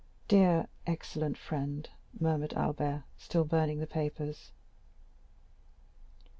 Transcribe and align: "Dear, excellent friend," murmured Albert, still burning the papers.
"Dear, 0.27 0.65
excellent 0.87 1.37
friend," 1.37 1.87
murmured 2.19 2.53
Albert, 2.53 3.03
still 3.19 3.43
burning 3.43 3.77
the 3.77 3.85
papers. 3.85 4.51